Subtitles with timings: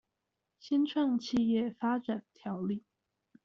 [0.57, 2.81] 新創企業發展條例